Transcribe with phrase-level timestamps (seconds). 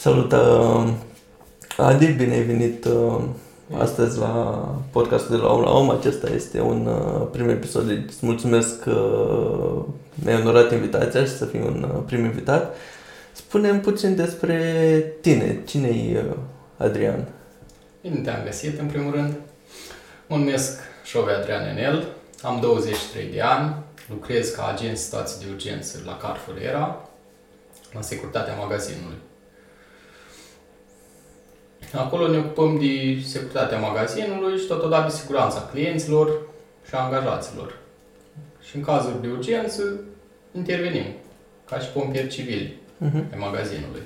[0.00, 0.92] Salut, uh,
[1.76, 3.22] Adi, bine ai venit uh,
[3.78, 4.28] astăzi la
[4.92, 5.90] podcastul de la om la om.
[5.90, 9.22] Acesta este un uh, prim episod, deci îți mulțumesc că
[10.14, 12.76] mi-ai onorat invitația și să fii un uh, prim invitat.
[13.32, 14.56] Spune-mi puțin despre
[15.20, 15.62] tine.
[15.66, 16.36] Cine-i uh,
[16.76, 17.28] Adrian?
[18.02, 19.34] Bine te-am găsit, în primul rând.
[20.26, 22.06] Mă numesc Șove Adrian Enel,
[22.42, 23.74] am 23 de ani,
[24.08, 27.08] lucrez ca agent situații de urgență la Carrefour Era,
[27.92, 29.16] la securitatea magazinului.
[31.92, 36.28] Acolo ne ocupăm de securitatea magazinului și totodată de siguranța clienților
[36.88, 37.78] și a angajaților.
[38.62, 39.82] Și în cazuri de urgență
[40.56, 41.04] intervenim,
[41.68, 43.30] ca și pompieri civili Uh-huh.
[43.30, 44.02] pe magazinului.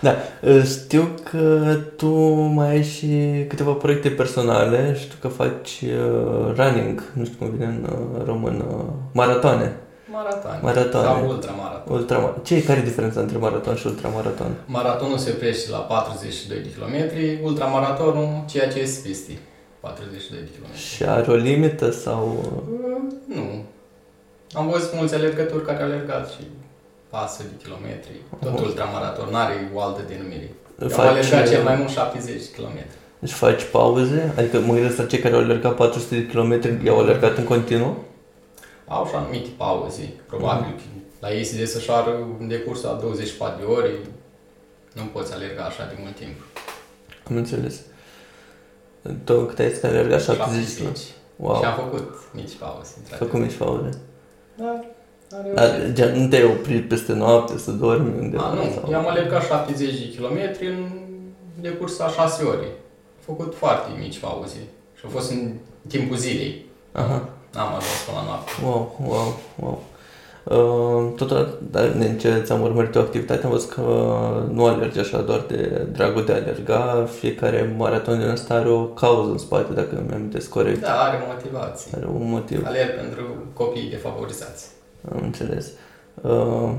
[0.00, 6.54] Da, uh, știu că tu mai ai și câteva proiecte personale, știu că faci uh,
[6.54, 9.76] running, nu știu cum vine în uh, română, maratoane.
[10.12, 10.58] Maraton.
[10.62, 11.06] Maratoane.
[11.06, 11.96] Sau ultramaraton.
[11.96, 14.50] Ultra, ce e care e diferența între maraton și ultramaraton?
[14.66, 16.96] Maratonul se oprește la 42 de km,
[17.44, 19.38] ultramaratonul ceea ce este peste
[19.80, 20.76] 42 de km.
[20.76, 22.22] Și are o limită sau...
[23.26, 23.64] Nu.
[24.54, 26.42] Am văzut mulți alergători care au alergat și
[27.08, 28.16] pasă de kilometri.
[28.40, 28.62] Tot Aha.
[28.62, 30.50] ultramaraton, n-are o altă denumire.
[30.80, 32.78] Eu am Faci, alergat cel uh, mai mult 70 de km.
[33.18, 34.32] Deci faci pauze?
[34.38, 37.96] Adică mă gândesc la cei care au alergat 400 de km, i-au alergat în continuu?
[38.94, 40.12] Au și anumite pauze.
[40.26, 40.76] Probabil Mhm.
[40.76, 40.82] că
[41.20, 43.90] la ei se desfășoară în decursul a 24 de ore.
[44.92, 46.36] Nu poți alerga așa de mult timp.
[47.28, 47.80] Am înțeles.
[49.24, 50.92] Tu cât ai zis că ai alergat 70 de km?
[51.36, 52.94] Wow, Și am făcut mici pauze.
[53.10, 53.90] ai făcut mici pauze.
[54.56, 54.84] Da, am
[55.54, 55.94] Dar reușit.
[55.94, 58.42] gen, nu te-ai oprit peste noapte să dormi undeva?
[58.42, 58.88] A, nu, sau...
[58.90, 60.90] eu am alergat 70 de km în
[61.60, 62.64] decurs a 6 ore.
[62.66, 64.56] Am făcut foarte mici pauze.
[64.98, 65.52] Și a fost în
[65.88, 66.64] timpul zilei.
[66.92, 67.28] Aha.
[67.54, 68.52] N-am ajuns până la noapte.
[68.64, 69.82] Wow, wow, wow.
[70.44, 73.80] Uh, totodată, dar din ce ți-am urmărit o activitate, am văzut că
[74.52, 78.82] nu alergi așa doar de dragul de a alerga, fiecare maraton din asta are o
[78.84, 80.80] cauză în spate, dacă îmi amintesc corect.
[80.80, 81.90] Da, are motivație.
[81.96, 84.66] Are un motiv, Alerg pentru copiii defavorizați.
[85.12, 85.66] am înțeles.
[86.20, 86.70] Uh,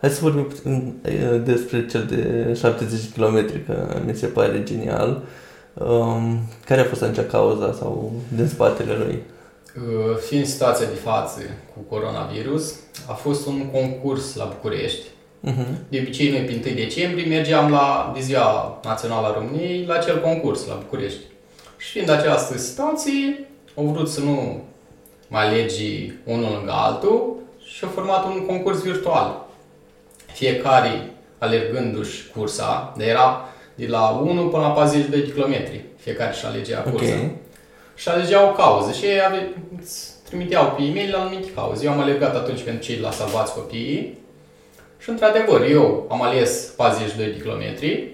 [0.00, 5.22] hai să vorbim puțin uh, despre cel de 70 km, că mi se pare genial.
[5.74, 9.22] Um, care a fost atunci cauza sau din spatele lui?
[9.76, 11.40] Uh, Fiind situația de față
[11.74, 12.74] cu coronavirus,
[13.08, 15.06] a fost un concurs la București.
[15.46, 15.88] Uh-huh.
[15.88, 20.20] De obicei, noi, pe 1 decembrie, mergeam la de Ziua Națională a României la acel
[20.20, 21.20] concurs la București.
[21.76, 24.62] Și fiind această situație, au vrut să nu
[25.28, 29.46] mai alegi unul lângă altul și au format un concurs virtual.
[30.32, 35.84] Fiecare alergându-și cursa, de era de la 1 până la 42 de kilometri.
[35.96, 37.14] Fiecare și alegea cursa.
[37.14, 37.30] Ok.
[38.00, 39.48] Și alegeau o cauză și ei ave,
[39.80, 41.84] îți trimiteau pe e-mail la anumite cauze.
[41.84, 44.18] Eu am alergat atunci pentru cei de la Salvați Copiii
[44.98, 48.08] și într-adevăr eu am ales 42 de kilometri,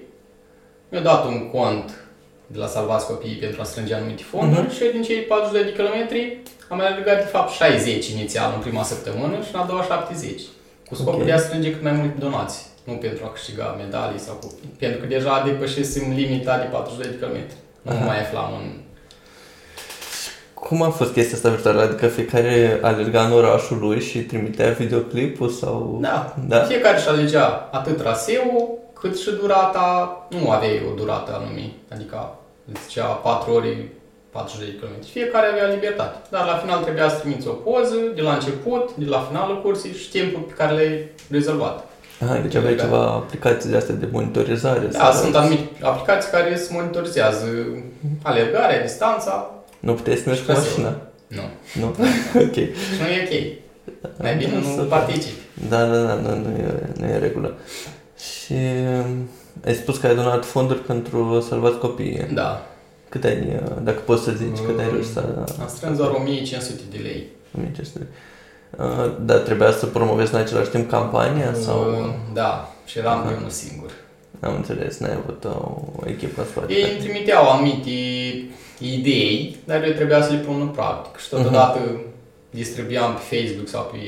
[0.88, 2.00] mi-a dat un cont
[2.46, 4.74] de la Salvați Copiii pentru a strânge anumite fonduri Mhm.
[4.74, 8.82] și eu din cei 42 de kilometri am alergat de fapt 60 inițial în prima
[8.82, 10.40] săptămână și în a doua 70.
[10.88, 11.26] Cu scopul Ok.
[11.26, 12.66] de a strânge cât mai multe donații.
[12.84, 14.54] Nu pentru a câștiga medalii sau cu...
[14.78, 17.56] Pentru că deja depășesem limita de 42 de kilometri.
[17.82, 18.04] Nu Aha.
[18.04, 18.70] mai aflam în
[20.68, 21.82] Cum a fost chestia asta virtuală?
[21.82, 25.98] Adică fiecare alerga în orașul lui și trimitea videoclipul sau...
[26.00, 26.34] Da.
[26.48, 26.58] Da?
[26.58, 29.86] Fiecare își alegea atât traseul, cât și durata,
[30.40, 32.34] nu aveai o durată anume, adică
[32.72, 33.92] îți zicea 4 ore,
[34.30, 35.04] 40 de km.
[35.12, 36.16] Fiecare avea libertate.
[36.30, 39.92] Dar la final trebuia să trimiți o poză de la început, de la finalul cursii
[39.92, 41.84] și timpul pe care l-ai rezolvat.
[42.24, 44.86] Aha, deci aveai ceva aplicații de astea de monitorizare?
[44.86, 47.46] Da, sau- sunt anumite aplicații care îți monitorizează
[48.22, 49.50] alergarea, distanța.
[49.80, 50.82] Nu puteai să mergi cu Și traseul.
[50.82, 51.00] mașina?
[51.26, 51.42] Nu.
[51.80, 51.86] Nu?
[52.46, 52.54] ok.
[52.54, 53.64] Și nu e ok.
[54.22, 54.76] Mai bine Super.
[54.76, 55.40] nu participi.
[55.68, 57.54] Da, da, da, nu, nu, e, nu e în regulă.
[58.18, 58.52] Și
[59.06, 59.28] um,
[59.66, 62.28] ai spus că ai donat fonduri pentru salvați copiii.
[62.34, 62.66] Da.
[63.08, 65.24] Cât ai, uh, dacă poți să zici, cât ai reușit să...
[65.60, 67.26] Am strâns doar 1500 de lei.
[67.56, 68.06] 1500?
[68.78, 71.78] Uh, Dar trebuia să promovezi în același timp campania sau...
[71.90, 73.28] Uh, Da, și eram Aha.
[73.28, 73.90] de unul singur.
[74.40, 76.72] Am înțeles, n-ai avut o, o echipă în spate.
[76.72, 77.90] Ei îmi trimiteau anumite
[78.78, 81.18] idei, dar eu trebuia să le pun în practică.
[81.22, 81.78] Și totodată
[82.50, 83.98] distribuiam pe Facebook sau pe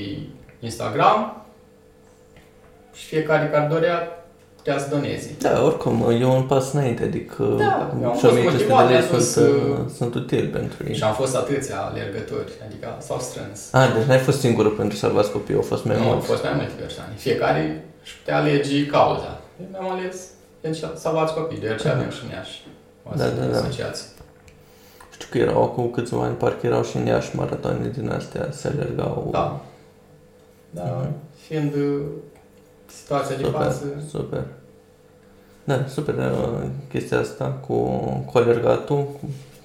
[0.60, 1.42] Instagram
[2.94, 4.22] și fiecare care dorea
[4.56, 5.34] putea să doneze.
[5.40, 8.88] Da, oricum, e un pas înainte, adică Da, eu am și fost 1500 de motivat,
[8.88, 10.94] lei mi-a spus sunt, că- uh, sunt utili pentru ei.
[10.94, 13.72] Și am fost atâția alergători, adică s-au strâns.
[13.72, 16.26] A, deci n-ai fost singurul pentru salvați copii, au fost mai Nu, au mulți.
[16.26, 17.12] fost mai multe persoane.
[17.16, 19.40] Fiecare își putea alege cauza.
[19.60, 20.16] Eu mi-am ales
[20.60, 22.62] pentru salvați copii, deoarece avem și în Iași.
[23.04, 23.58] O Da, da, da.
[23.58, 24.04] asociație.
[25.28, 28.68] Știu că erau acum câțiva ani, parcă erau și în Iași maratoane din astea, se
[28.68, 29.28] alergau.
[29.30, 29.60] Da.
[30.70, 31.12] Dar Mhm.
[31.46, 32.00] fiind uh,
[32.86, 34.44] situația de Super, față, super.
[35.64, 37.74] Da, super uh, chestia asta cu,
[38.32, 39.20] cu alergatul cu,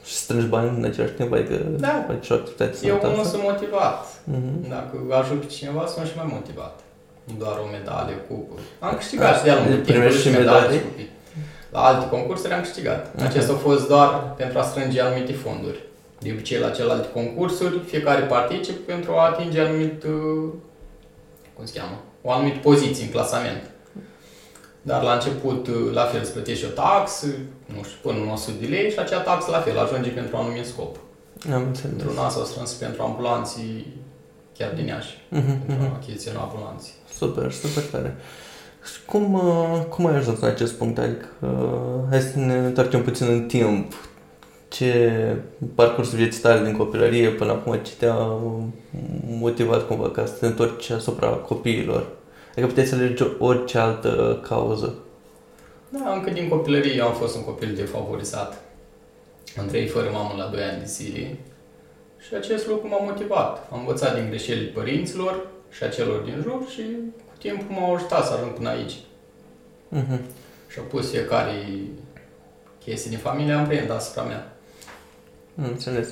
[0.06, 2.04] și strângi bani în același timp, adică Da.
[2.07, 3.30] faci o activitate eu unul sănătoasă.
[3.30, 4.06] sunt motivat.
[4.24, 4.69] Mhm.
[4.69, 6.80] Dacă ajut pe cineva, sunt și mai motivat.
[7.24, 8.54] Nu doar o medalie, cupă.
[8.80, 11.09] Am câștigat și de-a lungul Primești timpului și și medalii medalii?
[11.74, 11.81] Și cupii.
[11.81, 13.16] La alte concursuri am câștigat.
[13.16, 13.25] Mhm.
[13.25, 15.80] Acestea au fost doar pentru a strânge anumite fonduri.
[16.20, 20.50] De obicei, la celelalte concursuri, fiecare participă pentru a atinge anumit, uh,
[21.56, 23.64] cum se cheamă, o anumită poziție în clasament.
[24.81, 27.28] Dar la început, uh, la fel, îți plătești o taxă,
[27.66, 30.44] nu știu, până în 100 de lei și acea taxă, la fel, ajunge pentru un
[30.44, 30.96] anumit scop.
[31.54, 31.96] Am înțeles.
[31.98, 33.88] Pentru nas au strâns pentru ambulanții
[34.58, 35.94] chiar din Iași, Mhm, pentru mhm.
[35.94, 36.94] achiziționul ambulanții.
[37.19, 38.16] Super, super tare.
[38.18, 38.53] Și
[39.06, 40.97] cum, uh, cum ai ajuns în acest punct?
[40.97, 43.94] Adică, uh, hai să ne întoarcem puțin în timp.
[44.68, 45.35] Ce
[45.75, 48.27] parcursul vieții tale din copilărie până acum, ce te-a
[49.27, 52.07] motivat cumva ca să te întorci asupra copiilor?
[52.51, 54.95] Adică puteți să alegi orice altă cauză.
[55.89, 58.62] Da, încă din copilărie eu am fost un copil defavorizat.
[59.59, 61.38] Am trăit fără mamă la 2 ani de zile
[62.27, 63.68] și acest lucru m-a motivat.
[63.71, 66.81] Am învățat din greșelile părinților și a celor din jur și
[67.27, 68.94] cu timpul m-au ajutat să ajung până aici.
[69.90, 70.19] Mhm.
[70.68, 71.54] Și au pus fiecare
[72.84, 74.57] chestie din familie, am prins asupra mea.
[75.60, 76.07] Am înțeles.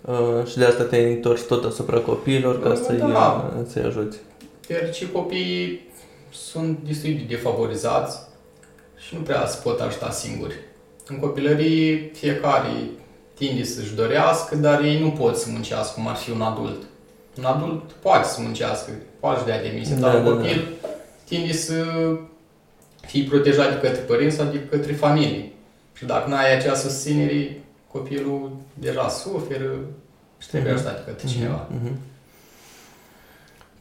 [0.00, 3.52] Uh, și de asta te-ai întors tot asupra copiilor ca Da, să-i, da.
[3.58, 4.18] uh, să-i ajuți.
[4.66, 5.88] Deoarece copiii
[6.32, 8.18] sunt destul de defavorizați
[8.96, 10.54] și nu prea se pot ajuta singuri.
[11.06, 12.68] În copilărie, fiecare
[13.34, 16.82] tinde să-și dorească, dar ei nu pot să muncească cum ar fi un adult.
[17.38, 18.90] Un adult poate să muncească,
[19.20, 20.68] poate să dea demisia, Da, dar un da, copil
[21.24, 21.84] tinde să
[23.00, 25.52] fie protejat de către părinți sau de către familie.
[25.92, 29.70] Și dacă nu ai acea susținere, copilul deja suferă
[30.38, 30.80] și trebuie Mhm.
[30.80, 31.68] ajutat de către cineva.
[31.70, 31.98] Mhm.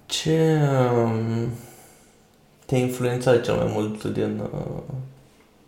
[0.05, 0.59] Ce
[1.03, 1.49] um,
[2.65, 4.81] te-a influențat cel mai mult din uh,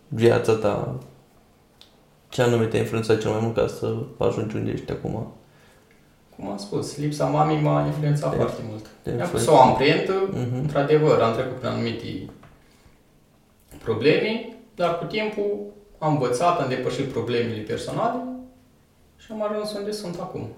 [0.08, 0.94] viața ta?
[2.28, 5.32] Ce anume te-a influențat cel mai mult ca să ajungi unde ești acum?
[6.36, 8.86] Cum am spus, lipsa mamei m-a influențat Te- foarte mult.
[9.02, 9.66] Te-a Mi-a pus influențat?
[9.66, 10.54] o amprentă, Mhm.
[10.58, 12.30] într-adevăr, am trecut prin anumite
[13.82, 15.56] probleme, dar cu timpul
[15.98, 18.18] am învățat, am depășit problemele personale
[19.16, 20.48] și am ajuns unde sunt acum.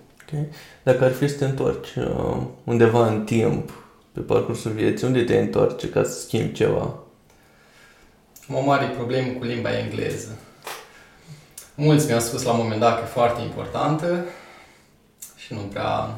[0.83, 3.71] Dacă ar fi să te întorci uh, undeva în timp,
[4.13, 6.95] pe parcursul vieții, unde te întoarce ca să schimbi ceva?
[8.49, 10.29] Am o mare problemă cu limba engleză.
[11.75, 14.25] Mulți mi-au spus la un moment dat că e foarte importantă
[15.49, 16.15] și nu prea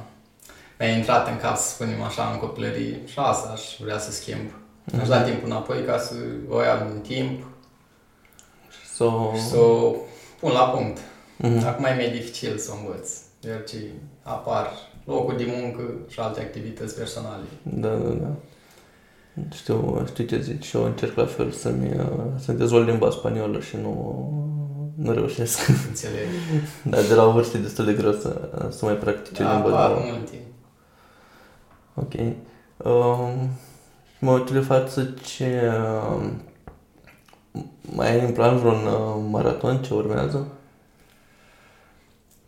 [0.79, 4.51] mi-a intrat în cap, să spunem așa, în copilărie și asta aș vrea să schimb.
[5.01, 6.15] Aș da timpul înapoi ca să
[6.49, 7.43] o iau în timp
[8.95, 9.33] Sau...
[9.37, 9.95] și să o
[10.41, 10.99] pun la punct.
[11.37, 11.67] Mhm.
[11.67, 13.11] Acum e mai dificil să o învăț,
[13.41, 13.77] deoarece
[14.23, 14.71] apar
[15.05, 17.45] locuri de muncă și alte activități personale.
[17.63, 18.31] Da, da, da.
[19.55, 23.61] Știu, știu ce zici și eu încerc la fel să-mi, uh, să dezvolt limba spaniolă
[23.61, 24.33] și nu,
[25.03, 25.69] nu reușesc.
[25.89, 26.27] Înțeleg.
[26.85, 29.79] Dar de la o vârstă e destul de greu să, să mai practice Da, limba.
[29.79, 30.05] apar Da.
[30.05, 30.39] multe.
[31.95, 32.13] Ok.
[32.77, 33.51] Um,
[34.19, 35.71] mă uit de față ce...
[36.13, 36.43] Um,
[37.95, 40.47] mai ai în plan vreun uh, maraton ce urmează?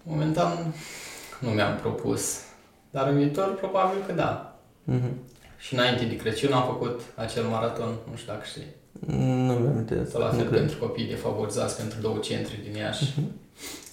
[0.02, 0.74] Momentan
[1.40, 2.38] nu mi-am propus,
[2.90, 4.56] dar în viitor probabil că da.
[4.84, 5.10] Mhm.
[5.58, 8.66] Și înainte de Crăciun am făcut acel maraton, nu știu dacă știi.
[9.06, 10.10] Nu mi-am amintesc.
[10.10, 10.58] Sau la nu fel cred.
[10.58, 13.14] pentru copii defavorizați pentru două centre din Iași.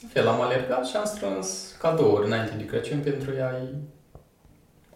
[0.02, 3.74] La fel, am alergat și am strâns cadouri înainte de Crăciun pentru a-i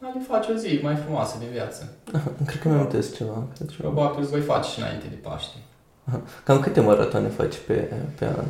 [0.05, 1.93] a le face o zi mai frumoasă de viață.
[2.47, 3.47] Cred că mi-am amintesc ceva.
[3.55, 3.73] Cred că...
[3.77, 5.57] Probabil îți voi face și înainte de Paște.
[6.43, 8.45] Cam câte maratoane faci pe, pe an?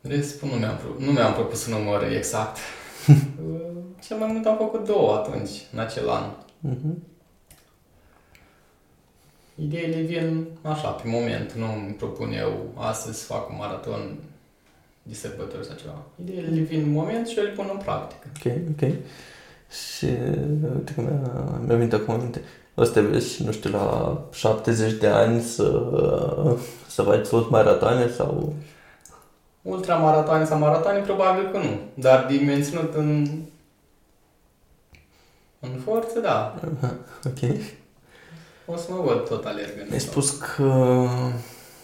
[0.00, 2.56] Restul nu mi-am, pro- nu mi-am propus un număr exact.
[3.08, 3.16] Uh,
[4.06, 6.24] Cel mai mult am făcut două atunci, în acel an.
[6.58, 7.02] Mhm.
[9.62, 11.52] Ideile vin așa, pe moment.
[11.52, 14.14] Nu îmi propun eu astăzi să fac un maraton
[15.02, 16.02] de sărbători sau ceva.
[16.22, 18.26] Ideile le vin în moment și eu le pun în practică.
[18.36, 18.90] Ok, ok.
[19.96, 20.06] Și
[20.76, 22.40] uite că mi-a, mi-a venit acum aminte.
[22.74, 25.82] O să te vezi, nu știu, la 70 de ani să,
[26.88, 28.54] să faci tot maratoane sau...
[29.62, 31.78] Ultramaratoane sau maratoane, probabil că nu.
[31.94, 33.26] Dar de menținut în,
[35.60, 36.54] în forță, da.
[37.26, 37.50] Ok.
[38.66, 39.86] O să mă văd tot alergând.
[39.88, 40.62] Mi-ai spus că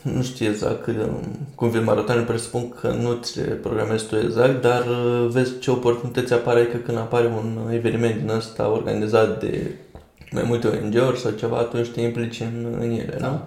[0.02, 1.08] nu știu exact că,
[1.54, 5.70] cum vin maratoane, presupun că nu ți le programezi tu exact, dar uh, vezi ce
[5.70, 9.70] oportunități apare că când apare un eveniment din ăsta organizat de
[10.30, 13.28] mai multe ONG-uri sau ceva, atunci te implici în, în ele, Da.
[13.28, 13.40] nu?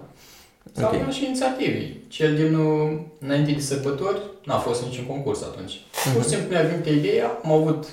[0.72, 0.94] Sau Ok.
[0.94, 1.12] okay.
[1.12, 1.96] și inițiative.
[2.08, 5.80] Cel din uh, înainte de sărbători n-a fost niciun concurs atunci.
[6.14, 7.84] Pur și simplu mi-a venit ideea, am avut,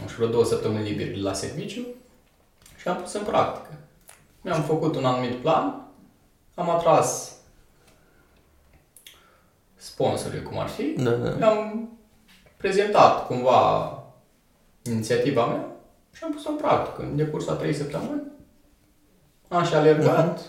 [0.00, 1.80] nu știu, vreo două săptămâni libere de la serviciu
[2.80, 3.74] și am pus în practică.
[4.42, 5.86] Mi-am făcut un anumit plan,
[6.54, 7.32] am atras
[9.76, 11.28] sponsorii, cum ar fi, Da, da.
[11.28, 11.88] le-am
[12.56, 13.92] prezentat cumva
[14.82, 15.66] inițiativa mea
[16.12, 18.22] și am pus-o în practică în decursul a trei săptămâni.
[19.48, 20.40] Am și alergat.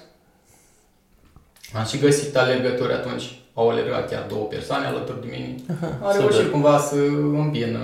[1.77, 3.41] Am și găsit alergători atunci.
[3.53, 5.55] Au alergat chiar două persoane alături de mine.
[6.03, 6.29] Am super.
[6.29, 7.79] reușit cumva să îmbină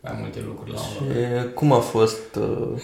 [0.00, 1.54] mai multe lucruri la un Și loc.
[1.54, 2.82] cum a fost uh,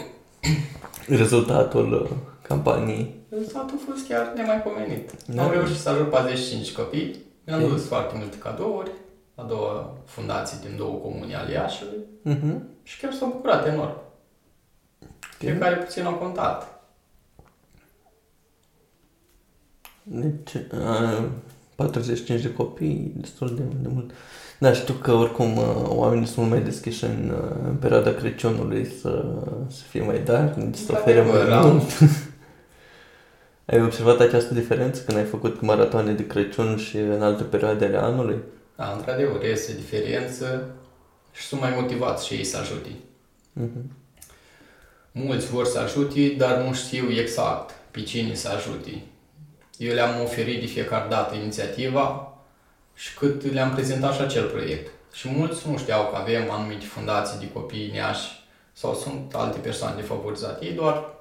[1.08, 2.10] rezultatul uh,
[2.42, 3.14] campaniei?
[3.28, 5.10] Rezultatul a fost chiar nemaipomenit.
[5.26, 5.42] Da.
[5.44, 7.16] Am reușit să ajut 45 copii.
[7.46, 7.68] Mi-am Ok.
[7.68, 8.90] dus foarte multe cadouri
[9.34, 12.62] la două fundații din două comuni ale Iașiului Mhm.
[12.82, 13.96] și chiar s-au bucurat enorm.
[15.38, 16.82] Fiecare puțin au contat.
[20.02, 21.24] Deci, uh,
[21.74, 24.10] 45 de copii, destul de, de mult.
[24.64, 28.86] Da, știu că oricum uh, oamenii sunt mult mai deschiși în, uh, în perioada Crăciunului
[29.00, 29.24] să,
[29.68, 31.66] să fie mai darnici, să ofere mai Într-adevăr, da.
[31.66, 31.90] mult.
[33.70, 37.96] Ai observat această diferență când ai făcut maratoane de Crăciun și în alte perioade ale
[37.96, 38.36] anului?
[38.76, 40.70] Da, într-adevăr, este diferență
[41.32, 42.88] și sunt mai motivați și ei să ajute.
[43.52, 43.90] Mhm.
[45.12, 49.02] Mulți vor să ajute, dar nu știu exact pe cine să ajute.
[49.78, 52.33] Eu le-am oferit de fiecare dată inițiativa
[52.94, 54.90] și cât le-am prezentat și acel proiect.
[55.12, 59.96] Și mulți nu știau că avem anumite fundații de copii neași sau sunt alte persoane
[59.96, 60.64] defavorizate.
[60.64, 61.12] Ei doar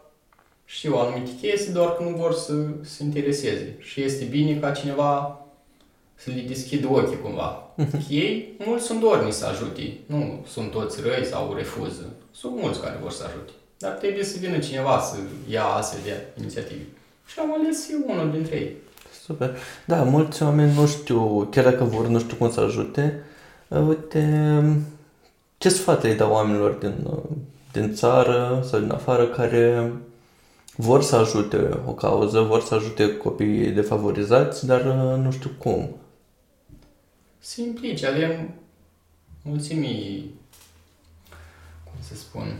[0.65, 3.75] știu anumite chestii, doar că nu vor să se intereseze.
[3.79, 5.41] Și este bine ca cineva
[6.15, 7.69] să le deschidă ochii cumva.
[8.09, 9.97] Ei, mulți sunt dorni să ajute.
[10.05, 12.13] Nu sunt toți răi sau refuză.
[12.31, 13.51] Sunt mulți care vor să ajute.
[13.77, 15.17] Dar trebuie să vină cineva să
[15.49, 16.83] ia astfel de inițiative.
[17.25, 18.75] Și am ales eu unul dintre ei.
[19.25, 19.57] Super.
[19.85, 23.23] Da, mulți oameni nu știu, chiar dacă vor, nu știu cum să ajute.
[23.67, 24.63] Uh, Uite,
[25.57, 27.35] ce sfat îi dau oamenilor din, uh,
[27.71, 29.93] din țară sau din afară care
[30.75, 35.95] vor să ajute o cauză, vor să ajute copiii defavorizați, dar uh, nu știu cum.
[37.39, 38.49] Se implice, avem
[39.41, 40.33] mulțimii,
[41.83, 42.55] cum să spun,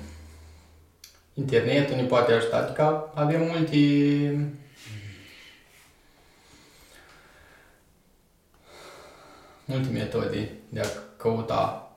[1.34, 3.78] internetul ne poate ajuta, adică avem multe
[9.66, 10.86] multe metode de a
[11.18, 11.92] căuta.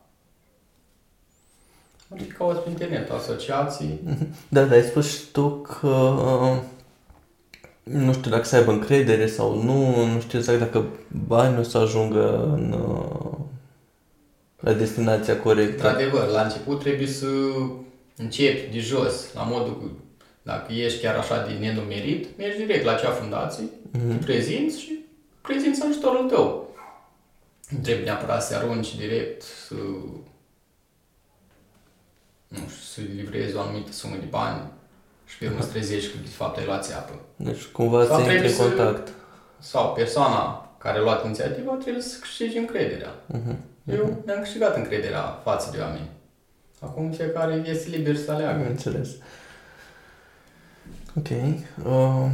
[2.08, 4.00] Adică cauți pe internet asociații,
[4.48, 6.58] Da, dar ai spus și tu că uh,
[7.82, 10.84] nu știu dacă să aibă încredere sau nu, nu știu exact dacă
[11.26, 13.38] banii o să ajungă în, uh,
[14.60, 15.72] la destinația corectă.
[15.72, 17.26] Într-adevăr, la început trebuie să
[18.16, 19.86] începi de jos, la modul că
[20.42, 24.98] dacă ești chiar așa de nenumerit, mergi direct la acea fundație, te prezinți și
[25.40, 26.65] prezinți ajutorul tău.
[27.68, 29.74] Nu trebuie neapărat să arunci direct, să
[32.48, 34.60] nu știu, să livrezi o anumită sumă de bani
[35.26, 37.12] și pe urmă să trezești că de fapt ai luat țeapă.
[37.36, 39.12] Deci cumva Sau să intri trebuie în să- contact.
[39.58, 43.14] Sau persoana care a luat inițiativa trebuie să câștige încrederea.
[43.26, 43.56] Mhm.
[43.84, 46.08] Eu mi-am câștigat încrederea față de oameni.
[46.80, 48.58] Acum fiecare este liber să aleagă.
[48.60, 49.08] Am înțeles.
[51.16, 51.28] Ok.
[51.84, 52.30] Uh,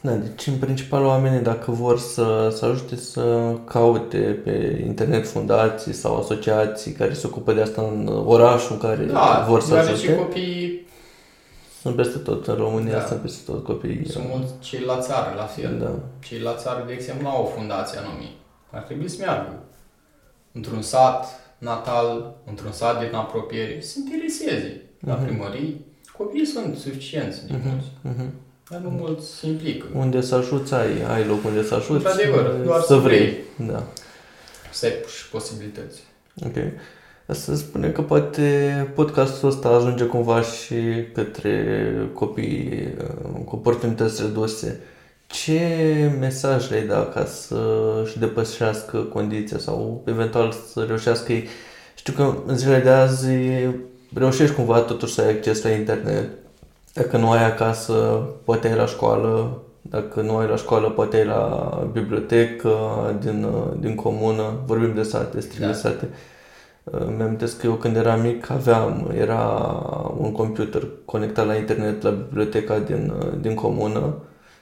[0.00, 5.92] da, deci în principal oamenii dacă vor să, să ajute să caute pe internet fundații
[5.92, 9.92] sau asociații care se ocupă de asta în orașul în care Da, vor să deoarece
[9.92, 10.16] ajute.
[10.16, 10.86] copiii
[11.82, 13.06] Sunt peste tot, în România Da.
[13.06, 14.08] sunt peste tot copiii.
[14.10, 15.78] sunt mulți cei la țară, la fel.
[15.78, 15.90] Da.
[16.26, 18.28] Cei la țară, de exemplu, nu au o fundație anume.
[18.70, 19.58] Ar trebui să meargă
[20.52, 21.26] într-un sat
[21.58, 25.24] natal, într-un sat din apropiere, să se intereseze la Mhm.
[25.24, 25.84] primării.
[26.18, 28.30] Copiii sunt suficienți de mulți, Mhm.
[28.70, 29.86] Dar nu mulți se implică.
[29.94, 31.92] Unde să ajuți, ai, ai loc unde să ajuți.
[31.92, 33.34] Într-adevăr, doar să să vrei.
[33.56, 33.82] Da.
[34.72, 36.02] Să ai și posibilități.
[36.44, 36.54] Ok.
[37.26, 40.74] Să spune că poate podcastul ăsta ajunge cumva și
[41.12, 44.80] către copii uh, cu oportunități reduse.
[45.26, 45.60] Ce
[46.18, 51.48] mesaj le-ai da ca să-și depășească condiția sau eventual să reușească ei?
[51.94, 53.28] Știu că în zilele de azi
[54.14, 56.28] reușești cumva totuși să ai acces la internet.
[56.96, 57.92] Dacă nu ai acasă,
[58.44, 59.58] poate ai la școală.
[59.82, 62.74] Dacă nu ai la școală, poate ai la bibliotecă
[63.20, 63.46] din,
[63.80, 64.42] din comună.
[64.66, 65.72] Vorbim de sate, strict de Da.
[65.72, 66.08] sate.
[66.84, 69.42] Îmi amintesc că eu când eram mic aveam, era
[70.18, 74.14] un computer conectat la internet la biblioteca din, din comună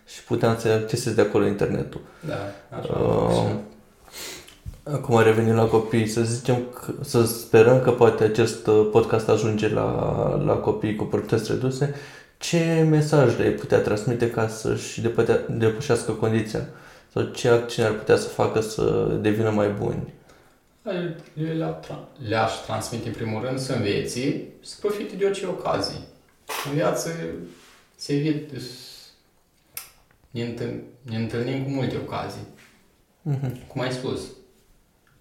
[0.07, 2.00] și puteam să accesez de acolo internetul.
[2.29, 2.35] Da,
[2.79, 2.93] așa.
[2.93, 3.50] Uh,
[4.93, 9.69] Acum revenim la copii, să zicem, că, să sperăm că poate acest uh, podcast ajunge
[9.69, 9.85] la,
[10.45, 11.95] la copii cu oportunități reduse.
[12.49, 16.67] Ce mesaj le putea transmite ca să-și depătea- depășească condiția?
[17.13, 20.13] Sau ce acțiuni ar putea să facă să devină mai buni?
[20.83, 21.17] Le-
[21.57, 25.97] Le-a tra- le-aș transmite în primul rând să învețe și să profite de orice ocazie.
[26.69, 27.11] În viață
[27.97, 28.51] se evit,
[30.31, 32.47] ne, întâln, ne întâlnim cu multe ocazii.
[33.23, 33.67] Mhm.
[33.67, 34.21] Cum ai spus,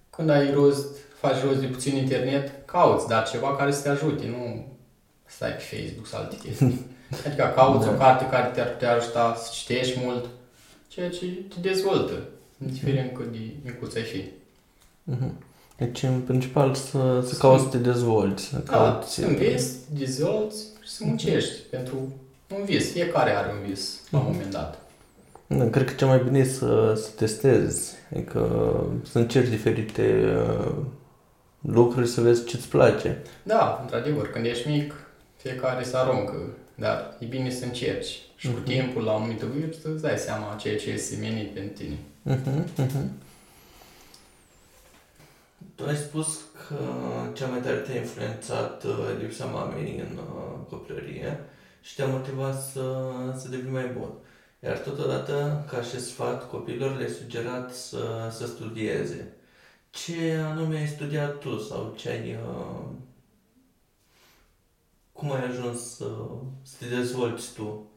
[0.09, 4.25] când ai rost, faci rost de puțin internet, cauți, dar ceva care să te ajute,
[4.27, 4.67] nu
[5.25, 6.85] stai pe Facebook sau alte chestii.
[7.27, 7.91] Adică cauți Da.
[7.91, 10.25] o carte care te-ar putea ajuta să citești mult,
[10.87, 12.13] ceea ce te dezvoltă,
[12.65, 14.23] indiferent cât de micuț ai fi.
[15.03, 15.31] Mhm.
[15.77, 18.43] Deci, în principal, să, să Să- cauți să te dezvolți.
[18.43, 19.13] Să Da, cauți...
[19.13, 21.95] să înveți, să dezvolți și să muncești pentru
[22.57, 22.91] un vis.
[22.91, 24.77] Fiecare are un vis la un moment dat.
[25.47, 28.39] Da, cred că cel mai bine e să, să testezi, adică
[29.11, 30.71] să încerci diferite uh,
[31.61, 33.21] lucruri, să vezi ce-ți place.
[33.43, 34.93] Da, într-adevăr, când ești mic,
[35.35, 36.33] fiecare se aruncă,
[36.75, 38.17] dar e bine să încerci.
[38.35, 38.63] Și cu Mhm.
[38.63, 41.97] timpul, la o anumită vârstă, îți dai seama ceea ce este menit pentru tine.
[42.21, 43.11] Mhm, mhm.
[45.75, 46.75] Tu ai spus că
[47.33, 51.39] cea mai tare te-a influențat uh, lipsa mamei în uh, copilărie
[51.81, 54.09] și te-a motivat să, să devii mai bun.
[54.63, 59.33] Iar totodată, ca și sfat copilor, le-ai sugerat să, să studieze.
[59.89, 62.37] Ce anume ai studiat tu sau ce ai...
[65.23, 66.05] Uh, cum ai ajuns să,
[66.61, 67.87] să te dezvolți tu?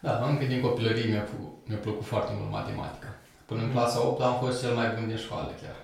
[0.00, 3.14] Da, încă din copilărie mi-a, fu- mi-a plăcut foarte mult matematica.
[3.46, 5.76] Până în clasa 8 am fost cel mai bun din școală chiar.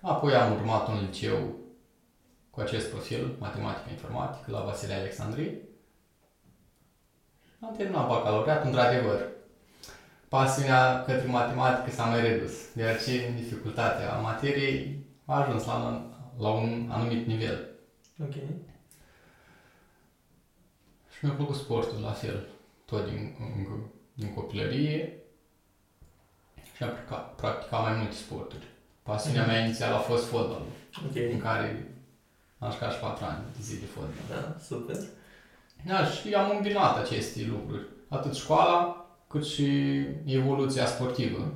[0.00, 1.54] Apoi am urmat un liceu
[2.50, 5.58] cu acest profil, matematică informatică, la Vasile Alexandrii.
[7.60, 9.28] Am terminat bacalaureat, într-adevăr.
[10.28, 16.88] Pasiunea către matematică s-a mai redus, deoarece dificultatea materiei a ajuns la un, la un
[16.92, 17.69] anumit nivel.
[18.22, 18.32] Ok.
[21.12, 22.46] Și mi-a plăcut sportul la fel,
[22.84, 23.72] tot din, încă
[24.14, 25.12] din copilărie.
[26.76, 28.66] Și am practicat, practicat mai multe sporturi.
[29.02, 30.66] Pasiunea mea inițială a fost fotbalul,
[31.02, 31.42] în Ok.
[31.42, 31.94] care
[32.58, 34.12] am jucat și 4 ani de zi de fotbal.
[34.28, 34.96] Da, super.
[35.86, 39.66] Da, și am îmbinat aceste lucruri, atât școala, cât și
[40.24, 41.54] evoluția sportivă.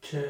[0.00, 0.24] Ce,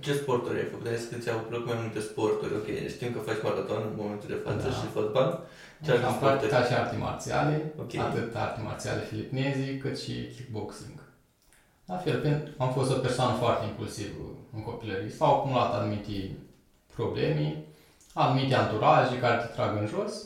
[0.00, 0.86] ce sporturi ai făcut?
[0.86, 2.88] Ai zis că ți-au plăcut mai multe sporturi, ok.
[2.88, 4.74] Știm că faci maraton în momentul de față Da.
[4.74, 5.46] și fotbal.
[5.84, 6.38] Ce alte am sporturi?
[6.38, 7.94] practicat și arte marțiale, Ok.
[7.94, 10.98] atât arte marțiale filipinezi, cât și kickboxing.
[11.86, 14.24] La fel, pen- am fost o persoană foarte impulsivă
[14.54, 15.10] în copilărie.
[15.10, 16.36] S-au acumulat anumite
[16.94, 17.64] probleme,
[18.14, 20.24] anumite anturaje care te trag în jos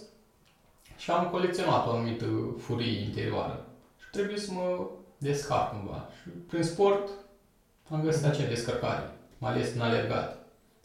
[0.97, 2.27] și am colecționat o anumită
[2.59, 3.67] furie interioară.
[4.01, 4.87] Și trebuie să mă
[5.19, 6.09] descarc cumva.
[6.23, 7.09] Și prin sport
[7.91, 10.39] am găsit acea descărcare, mai ales în alergat.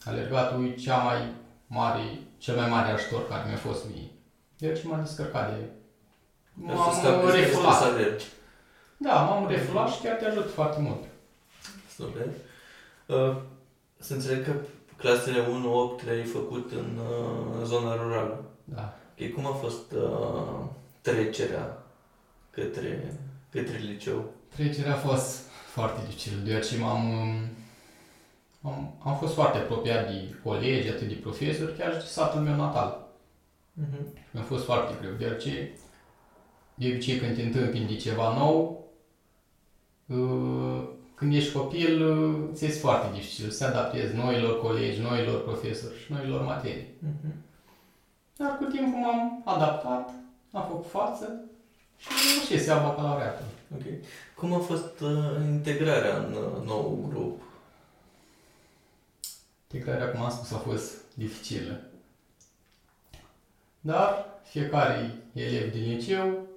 [0.03, 1.31] Alergatul e cea mai
[1.67, 4.09] mare, cel mai mare ajutor care mi-a fost mie.
[4.57, 5.65] Deci m-am descărcat de...
[6.67, 7.81] Ca să M-am scapi de stres, să refulat.
[7.81, 8.25] alergi.
[8.97, 11.03] Da, m-am refulat și chiar te ajută foarte mult.
[11.97, 12.25] Super.
[13.05, 13.35] Uh,
[13.97, 14.51] să înțeleg că
[14.97, 15.43] clasele
[16.01, 18.43] 1-8 le-ai făcut în uh, zona rurală.
[18.63, 18.93] Da.
[19.19, 20.65] Ok, cum a fost uh,
[21.01, 21.77] trecerea
[22.49, 23.19] către,
[23.51, 24.25] către liceu?
[24.55, 25.39] Trecerea a fost
[25.73, 27.49] foarte dificil, deoarece m-am, um,
[28.61, 32.55] am, am fost foarte apropiat de colegi, atât de profesori, chiar și de satul meu
[32.55, 33.07] natal.
[33.73, 34.07] Mhm.
[34.31, 35.71] Mi-a fost foarte greu, deoarece
[36.75, 38.87] de obicei când te întâmpini de ceva nou,
[40.07, 40.83] uh,
[41.15, 45.99] când ești copil, uh, ți este foarte dificil să te adaptezi noilor colegi, noilor profesori
[45.99, 46.87] și noilor materii.
[46.99, 47.33] Mhm.
[48.37, 50.09] Dar cu timpul m-am adaptat,
[50.51, 51.45] am făcut față
[52.03, 53.45] și am reușit să iau bacalaureatul.
[53.75, 53.81] Ok.
[54.35, 55.09] Cum a fost uh,
[55.45, 57.41] integrarea în uh, nou grup?
[59.71, 61.79] Integrarea, cum am spus, a fost dificilă.
[63.81, 66.47] Dar fiecare elev din liceu,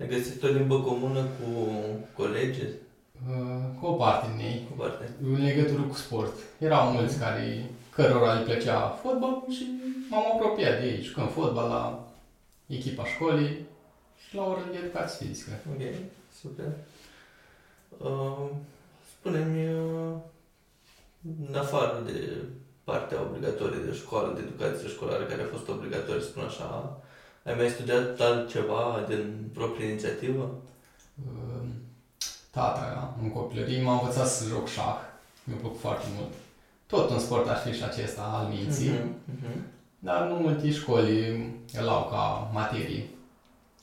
[0.00, 1.68] Ai găsit o limbă comună cu
[2.16, 2.68] colegii?
[3.28, 5.10] uh, cu o parte din ei, Cu parte?
[5.22, 6.32] în legătură cu sport.
[6.58, 9.66] Erau mulți care, cărora le plăcea fotbal și
[10.10, 12.08] m-am apropiat de ei, jucând fotbal la
[12.66, 13.66] echipa școlii
[14.28, 15.50] și la orele de educație fizică.
[15.70, 15.80] Ok,
[16.40, 16.72] super.
[17.98, 18.50] Uh,
[19.18, 20.16] spune-mi, uh,
[21.48, 22.36] în afară de
[22.84, 27.00] partea obligatorie de școală, de educație școlară, care a fost obligatorie, să spun așa,
[27.44, 30.62] ai mai studiat altceva din proprie inițiativă?
[31.26, 31.68] Uh,
[32.50, 34.96] Tata, în copilărie, m-a învățat să joc șah.
[35.44, 36.32] Mi-a plăcut foarte mult.
[36.86, 38.88] Tot un sport ar fi și acesta al minții.
[38.88, 39.60] Mhm, mhm.
[40.04, 41.36] Dar nu multe școli
[41.72, 43.04] îl au ca materie.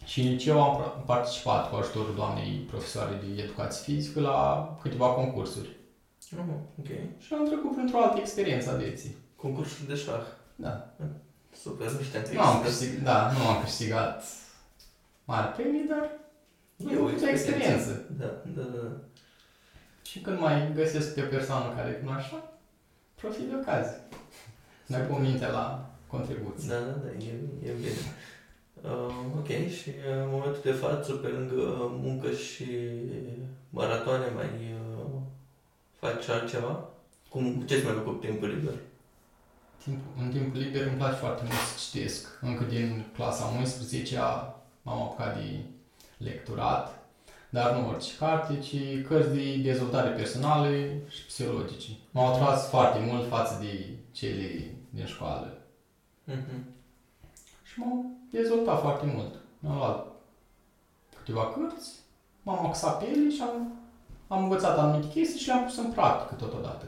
[0.06, 5.08] Și în liceu am pra- participat cu ajutorul doamnei profesoare de educație fizică la câteva
[5.08, 5.70] concursuri.
[6.32, 6.88] Mhm, ok.
[7.20, 9.16] Și am trecut printr-o altă experiență a vieții.
[9.36, 10.22] Concursul de șah.
[10.56, 10.88] Da.
[11.62, 12.86] Super, nu știam că Nu am există.
[12.86, 14.24] câștigat, da, nu am câștigat
[15.26, 16.10] mari premii, dar
[16.92, 17.50] E o experiență.
[17.50, 18.06] experiență.
[18.20, 18.88] Da, da, da.
[20.02, 22.52] Și când mai găsesc pe o persoană care e cum așa,
[23.16, 24.00] profit de ocazie.
[24.86, 26.68] Ne pun mintea la contribuții.
[26.68, 27.34] Da, da, da, e,
[27.70, 28.02] e bine.
[28.82, 32.66] Uh, ok, și uh, în momentul de față, pe lângă muncă și
[33.70, 35.22] maratoane, mai uh,
[36.00, 36.90] faci altceva?
[37.30, 38.74] Cum, cu ce îți mai ocupi timpul liber?
[39.84, 42.40] Timp, în timpul liber îmi place foarte mult să citesc.
[42.42, 44.18] Încă din clasa 11
[44.82, 45.60] m-am apucat de
[46.18, 47.06] lecturat,
[47.50, 50.70] dar nu orice carte, ci cărți de dezvoltare personală
[51.10, 51.92] și psihologice.
[52.12, 55.61] M-au atras foarte mult față de cele din școală.
[56.30, 56.62] Mm-hmm.
[57.64, 59.34] Și m-am dezvoltat foarte mult.
[59.60, 60.08] Mi-am luat
[61.18, 61.90] câteva cărți,
[62.44, 63.74] m-am axat pe ele și am,
[64.28, 66.86] am învățat anumite chestii și le-am pus în practică totodată.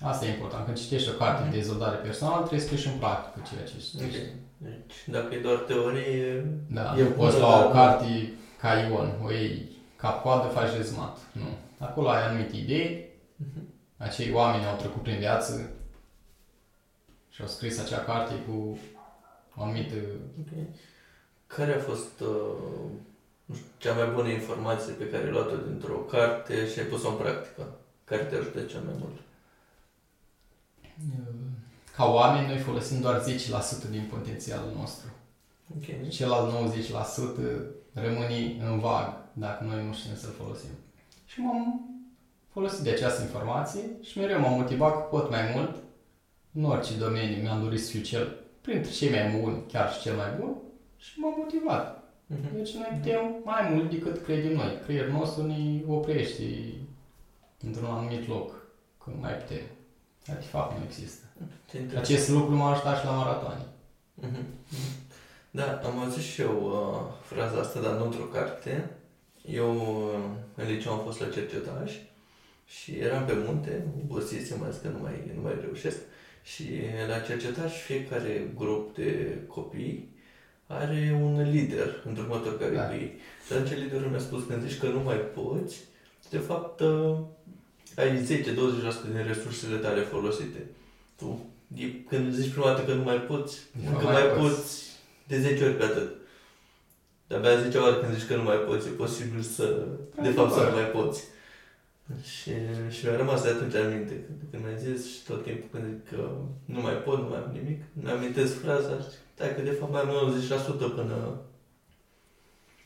[0.00, 0.64] Asta e important.
[0.64, 3.72] Când citești o carte de dezvoltare personală, trebuie să pui și în practică ceea ce
[3.78, 4.18] citești.
[4.18, 4.34] Ok.
[4.58, 8.78] Deci, dacă e doar teorie, Da, E nu poți bună, lua dar- o carte ca
[8.78, 11.16] Ion, o iei ca coadă, faci rezumat.
[11.32, 11.44] Nu.
[11.86, 13.62] Acolo ai anumite idei, Mhm.
[13.96, 15.70] acei oameni au trecut prin viață
[17.32, 18.78] și au scris acea carte cu
[19.56, 19.94] o anumită...
[20.40, 20.66] ok.
[21.46, 22.90] Care a fost uh,
[23.44, 27.08] nu știu, cea mai bună informație pe care ai luat-o dintr-o carte și ai pus-o
[27.08, 27.76] în practică?
[28.04, 29.16] Care te ajută cel mai mult?
[31.96, 33.24] Ca oameni, noi folosim doar 10%
[33.90, 35.06] din potențialul nostru.
[35.76, 36.08] Ok.
[36.08, 36.74] Celălalt 90%
[37.92, 40.70] rămâne în vag dacă noi nu știm să-l folosim.
[41.26, 41.90] Și m-am
[42.52, 45.81] folosit de această informație și mereu m-am motivat că pot mai mult.
[46.54, 50.16] În orice domeniu mi-am dorit să fiu cel printre cei mai buni, chiar și cel
[50.16, 50.56] mai bun,
[50.96, 52.12] și m-am motivat.
[52.26, 52.56] Mhm.
[52.56, 54.80] Deci noi putem mai mult decât credem noi.
[54.84, 56.44] Creierul nostru ne oprește
[57.66, 58.66] într-un anumit loc,
[59.04, 59.62] când mai putem.
[60.26, 61.24] Dar de fapt nu există.
[61.70, 62.04] Ce interesant.
[62.10, 63.66] Acest lucru m-a ajutat și la maratoane.
[64.14, 64.44] Mhm.
[64.68, 65.00] Mhm.
[65.50, 68.90] Da, am auzit și eu uh, fraza asta, dar nu într-o carte.
[69.46, 71.92] Eu uh, în liceu am fost la cercetaj
[72.66, 75.98] și eram pe munte, obosisem, mai zis că nu mai, nu mai reușesc.
[76.42, 76.64] Și
[77.08, 80.08] la cercetaj fiecare grup de copii
[80.66, 82.80] are un lider într-un următor care Da.
[82.80, 82.86] da.
[82.88, 83.12] cu ei.
[83.46, 85.76] Și atunci liderul mi-a spus, când zici că nu mai poți,
[86.30, 87.16] de fapt uh,
[87.96, 88.24] ai 10-20%
[89.12, 90.66] din resursele tale folosite.
[91.16, 94.32] Tu, e, când zici prima dată că nu mai poți, De încă fapt, mai mai
[94.38, 94.54] poți.
[94.54, 94.90] poți
[95.26, 96.10] de 10 ori pe atât.
[97.26, 100.52] De-abia 10 ori când zici că nu mai poți, e posibil să, de Practic, fapt,
[100.52, 100.70] să doar.
[100.70, 101.24] nu mai poți.
[102.22, 102.52] Și,
[102.90, 106.08] și mi-a rămas de atunci aminte, când, când mi-ai zis și tot timpul când zic
[106.08, 106.30] că
[106.64, 110.00] nu mai pot, nu mai am nimic, mi-amintesc fraza și stai că de fapt mai
[110.00, 110.34] am
[110.90, 111.40] 90% până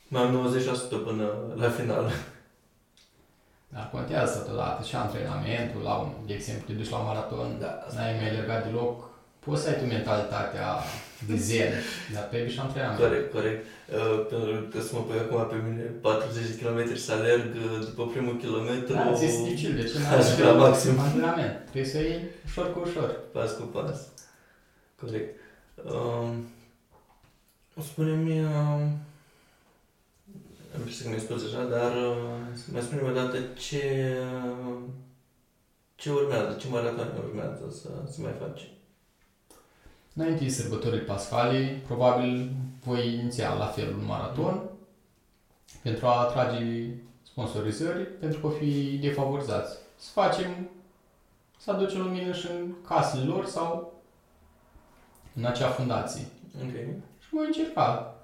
[0.08, 2.10] mai am 90% până la final.
[3.72, 7.82] Dar contează totodată și antrenamentul, la un, de exemplu, te duci la un maraton, Da,
[7.86, 9.10] asta n-ai mai alergat deloc,
[9.46, 10.66] poți să ai tu mentalitatea
[11.28, 11.72] de zen,
[12.14, 13.00] dar trebuie și antrenament.
[13.00, 13.60] Corect, corect.
[13.66, 17.86] Uh, pentru că să mă pui acum pe mine 40 de km să alerg uh,
[17.88, 18.94] după primul kilometru.
[18.94, 20.98] Da, ți este dificil, de ce nu Aș vrea maxim.
[20.98, 21.56] Antrenament.
[21.70, 23.10] Trebuie să iei ușor cu ușor.
[23.32, 23.98] Pas cu pas.
[25.00, 25.30] Corect.
[25.84, 26.46] Um,
[27.82, 28.80] spune-mi, uh,
[30.84, 32.16] nu știu că mi-ai spus deja, dar uh,
[32.72, 34.14] mai spune-mi o dată ce,
[34.68, 34.78] uh,
[35.94, 38.75] ce urmează, ce maratoane urmează să, să mai faci.
[40.18, 42.52] Înainte de sărbătorile pascale, probabil
[42.84, 44.62] voi iniția la fel un maraton
[45.82, 46.88] pentru a atrage
[47.22, 49.76] sponsorizări, pentru că o fi defavorizați.
[49.96, 50.70] Să facem,
[51.58, 53.92] să aducem lumină și în casele lor sau
[55.34, 56.26] în acea fundație.
[56.62, 56.72] Ok.
[57.18, 58.14] Și voi încerca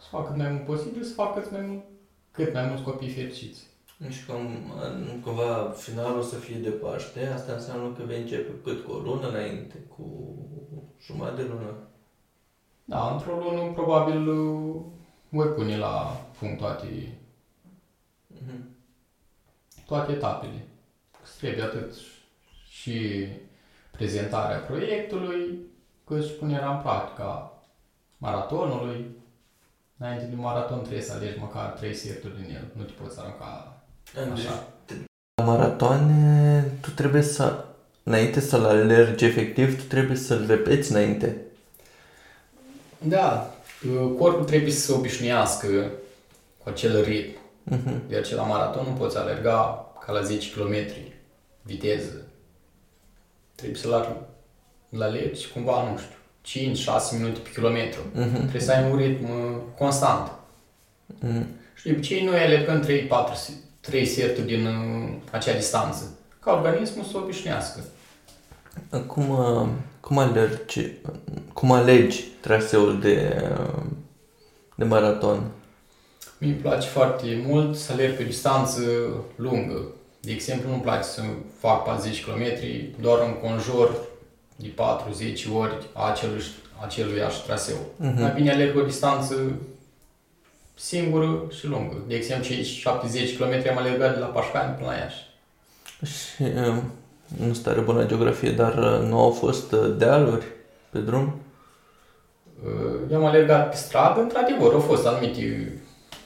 [0.00, 1.82] să fac cât mai mult posibil, să fac cât mai mult,
[2.30, 3.66] cât mai mulți copii fericiți.
[4.10, 8.84] Și cum, uh, cumva finalul să fie de Paște, asta înseamnă că vei începe cât
[8.84, 10.34] cu o lună înainte, cu
[11.00, 11.74] jumătate de lună.
[12.84, 14.80] Da, într-o lună probabil uh,
[15.28, 17.18] voi pune la punct toate,
[18.28, 18.68] Mhm.
[19.86, 20.66] toate etapele.
[21.10, 21.94] Că trebuie atât
[22.68, 23.26] și
[23.90, 25.58] prezentarea proiectului,
[26.04, 27.62] cât și punerea în practică a
[28.18, 29.06] maratonului.
[29.98, 32.70] Înainte de maraton trebuie să alegi măcar 3 seturi din el.
[32.76, 33.71] Nu te poți arunca Deci,
[34.34, 34.68] așa.
[35.34, 37.64] La maratoane, tu trebuie să,
[38.02, 41.36] înainte să-l alergi efectiv, tu trebuie să-l repeți înainte.
[42.98, 43.54] Da,
[44.18, 45.66] corpul trebuie să se obișnuiască
[46.58, 47.38] cu acel ritm.
[47.62, 48.00] Mhm.
[48.12, 50.74] Iar ce la maraton nu poți alerga ca la 10 km
[51.62, 52.22] viteză.
[53.54, 54.16] Trebuie să-l ar-
[54.90, 58.00] îl alergi cumva, nu știu, 5-6 minute pe kilometru.
[58.14, 58.36] Mhm.
[58.36, 60.30] Trebuie să ai un ritm uh, constant.
[61.20, 61.46] Mhm.
[61.74, 63.34] Și de obicei noi alergăm 3-4
[63.82, 66.18] se- 3 seturi din uh, acea distanță.
[66.40, 67.80] Ca organismul să se obișnuiască.
[69.06, 69.68] Cum, uh,
[70.00, 70.90] cum alergi,
[71.52, 73.82] cum alegi traseul de, uh,
[74.74, 75.50] de maraton?
[76.38, 78.80] Mie îmi place foarte mult să alerg pe o distanță
[79.36, 79.80] lungă,
[80.20, 81.22] De exemplu, nu-mi place să
[81.58, 82.42] fac 40 km
[83.00, 83.96] doar în conjur
[84.56, 86.42] de 4-10 ori a acelui,
[86.84, 87.76] aceluiași traseu.
[87.96, 88.20] Mhm.
[88.20, 89.34] Mai bine alerg o distanță
[90.82, 91.96] singură și lungă.
[92.06, 95.30] De exemplu, cei 70 km am alergat de la Pașcani până la Iași.
[96.04, 96.82] Și um,
[97.46, 100.44] nu sunt tare bună la geografie, dar uh, nu au fost uh, dealuri
[100.90, 101.40] pe drum?
[102.64, 105.72] Uh, Eu am alergat pe stradă, într-adevăr, au fost anumite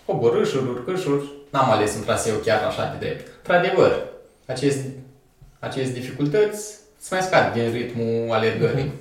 [0.06, 1.32] coborâșuri, urcășuri.
[1.50, 3.26] N-am ales un traseu chiar așa de drept.
[3.36, 4.06] Într-adevăr,
[4.46, 4.78] acest,
[5.58, 8.92] aceste dificultăți îți mai scad din ritmul alergării.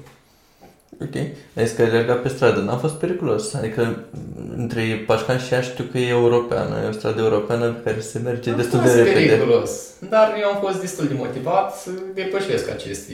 [1.01, 1.15] Ok.
[1.55, 2.59] Ai zis că ai alergat pe stradă.
[2.61, 3.53] N-a fost periculos?
[3.53, 4.19] Adică m,
[4.57, 8.19] între Pașcan și Iași știu că e europeană, e o stradă europeană pe care se
[8.19, 9.25] merge A destul de fost repede.
[9.25, 9.71] periculos,
[10.09, 13.13] dar eu am fost destul de motivat să depășesc aceste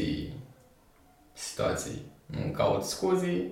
[1.33, 2.01] situații.
[2.25, 3.43] Nu caut scuze,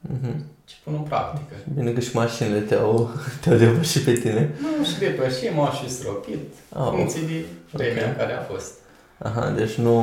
[0.00, 0.44] Mhm.
[0.64, 1.54] ci pun în practică.
[1.74, 4.54] Bine că și mașinile te-au, te-au depășit pe tine.
[4.60, 8.08] Nu, și depășim, am și stropit, Ah, în funcție de vremea ok.
[8.08, 8.72] în care a fost.
[9.22, 10.00] Aha, deci nu,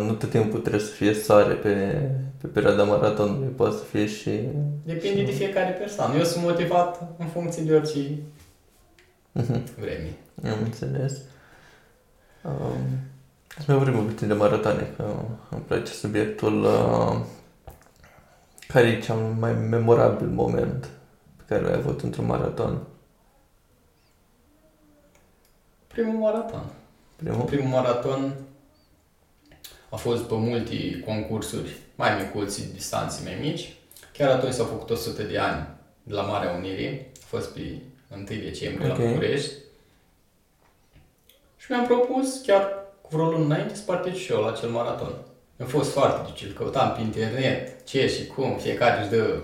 [0.00, 2.00] nu tot timpul trebuie să fie soare pe,
[2.40, 4.30] pe perioada maratonului, poate să fie și...
[4.84, 6.16] Depinde de fiecare persoană.
[6.16, 7.98] Eu sunt motivat în funcție de orice
[9.32, 9.62] Mhm.
[9.80, 10.16] vreme.
[10.44, 11.20] Am înțeles.
[12.44, 12.86] Um,
[13.58, 15.04] să mai vorbim puțin de maratoane, că
[15.50, 16.64] îmi place subiectul.
[16.64, 17.20] Uh,
[18.68, 20.88] care e cel mai memorabil moment
[21.36, 22.78] pe care l-ai avut într-un maraton?
[25.86, 26.62] Primul maraton.
[27.16, 27.44] Primul?
[27.44, 28.32] Primul maraton
[29.92, 33.72] a fost pe multe concursuri mai micuți, distanțe mai mici.
[34.12, 35.66] Chiar atunci s-au făcut 100 de ani
[36.02, 37.10] de la Marea Unire.
[37.14, 37.60] A fost pe
[38.14, 38.98] 1 decembrie Ok.
[38.98, 39.52] la București.
[41.56, 42.68] Și mi-am propus, chiar
[43.00, 45.12] cu vreo lună înainte, să particip și eu la acel maraton.
[45.58, 49.42] A fost foarte dificil, căutam pe internet ce și cum, fiecare își dă...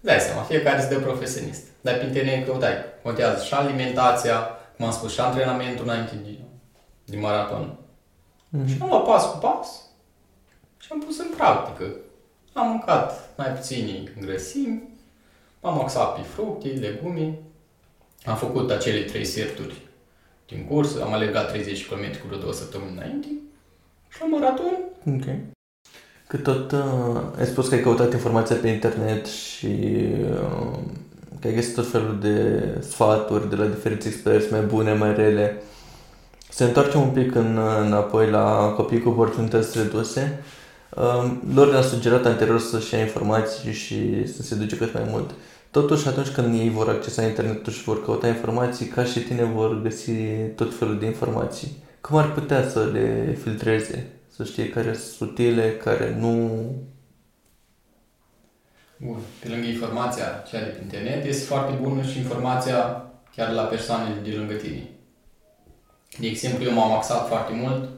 [0.00, 1.66] Dai seama, fiecare își dă profesionist.
[1.80, 6.38] Dar pe internet căutai, contează și alimentația, cum am spus, și antrenamentul înainte de,
[7.04, 7.76] de maraton.
[8.66, 8.82] Și Mhm.
[8.82, 9.68] am luat pas cu pas
[10.78, 11.84] și am pus în practică.
[12.52, 14.82] Am mâncat mai puțini grăsimi,
[15.60, 17.38] m-am axat pe fructe, legume,
[18.24, 19.80] am făcut acele trei serturi
[20.48, 23.28] din curs, am alergat 30 km cu vreo două săptămâni înainte
[24.08, 25.24] și la maraton Ok.
[26.26, 29.66] Că tot uh, ai spus că ai căutat informația pe internet și
[30.30, 30.78] uh,
[31.40, 35.62] că ai găsit tot felul de sfaturi de la diferiți experți, mai bune, mai rele.
[36.54, 40.42] Să ne întoarcem un pic în, înapoi la copiii cu oportunități reduse.
[40.96, 45.30] Uh, lor le-a sugerat anterior să-și ia informații și să se duce cât mai mult.
[45.70, 49.82] Totuși, atunci când ei vor accesa internetul și vor căuta informații, ca și tine vor
[49.82, 50.12] găsi
[50.56, 51.82] tot felul de informații.
[52.00, 54.08] Cum ar putea să le filtreze?
[54.36, 56.50] Să știe care sunt utile, care nu...
[58.96, 59.18] Bun.
[59.40, 63.04] Pe lângă informația cea de pe internet, este foarte bună și informația
[63.36, 64.86] chiar de la persoanele de lângă tine.
[66.18, 67.88] De exemplu, eu m-am axat foarte mult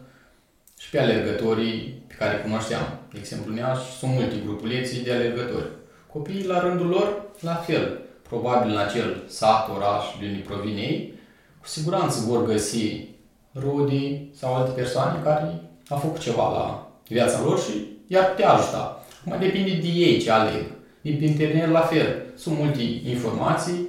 [0.79, 2.98] și pe alergătorii pe care îi cunoșteam.
[3.12, 5.68] De exemplu, în Iași sunt multe grupuleții de alergători.
[6.12, 8.00] Copiii, la rândul lor, la fel.
[8.22, 11.14] Probabil în acel sat, oraș, de unde provin ei,
[11.61, 13.09] cu siguranță vor găsi
[13.55, 17.72] rudii sau alte persoane care au făcut ceva la viața lor și
[18.07, 19.05] i-ar putea ajuta.
[19.24, 20.64] Mai depinde de ei ce aleg.
[21.00, 22.22] Din pe internet la fel.
[22.37, 23.88] Sunt multe informații,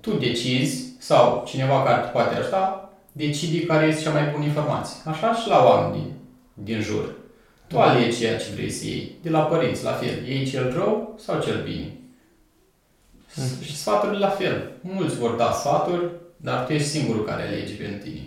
[0.00, 2.83] tu decizi sau cineva care te poate ajuta,
[3.16, 4.96] decide care este cea mai bună informație.
[5.04, 6.12] Așa și la oameni din,
[6.64, 7.14] din jur.
[7.66, 9.12] Tu alegi ceea ce vrei să iei.
[9.22, 10.26] De la părinți, la fel.
[10.26, 11.92] Iei cel rău sau cel bine.
[13.62, 14.70] Și sfaturile la fel.
[14.80, 18.22] Mulți vor da sfaturi, dar tu ești singurul care alege pentru tine.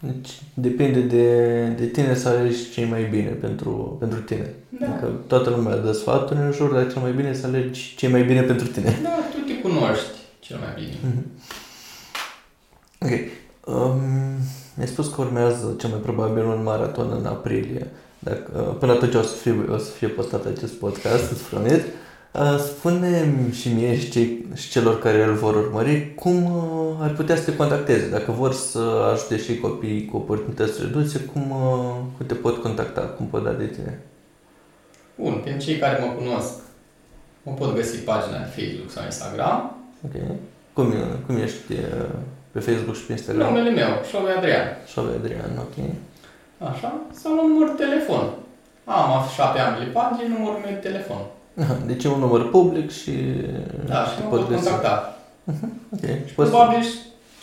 [0.00, 4.54] Deci depinde de, de tine să alegi ce mai bine pentru, pentru tine.
[4.68, 4.86] Da.
[4.86, 8.22] Adică toată lumea dă sfaturi în jur, dar cel mai bine să alegi ce mai
[8.22, 8.98] bine pentru tine.
[9.02, 10.96] Da, tu te cunoști cel mai bine.
[12.98, 13.30] Ok.
[13.64, 14.00] Um,
[14.74, 17.86] mi-ai spus că urmează cel mai probabil un maraton în aprilie.
[18.18, 21.84] Dacă, uh, până atunci o să fie, o să fie postat acest podcast, îți promit.
[22.32, 27.10] Uh, spune și mie și, cei, și celor care îl vor urmări cum uh, ar
[27.10, 28.08] putea să te contacteze.
[28.08, 33.00] Dacă vor să ajute și copiii cu oportunități reduse, cum, uh, cum te pot contacta,
[33.00, 34.00] cum pot da de tine.
[35.18, 36.52] Bun, pentru cei care mă cunosc,
[37.42, 39.76] mă pot găsi pagina de Facebook sau Instagram.
[40.04, 40.22] Ok.
[40.72, 40.92] Cum,
[41.26, 42.18] cum ești uh,
[42.52, 43.46] pe Facebook și pe Instagram?
[43.46, 44.66] Numele meu, Șove Adrian.
[44.92, 45.76] Șove Adrian, ok.
[46.70, 46.90] Așa?
[47.20, 48.24] Sau un număr de telefon.
[48.84, 51.22] Am afișat pe ambele pagini numărul meu de telefon.
[51.62, 53.12] Aha, Deci e un număr public și
[53.92, 54.62] Da, și te mă pot pot găsi.
[54.68, 55.16] contacta.
[55.94, 56.04] Ok.
[56.26, 56.94] Și Poți- probabil și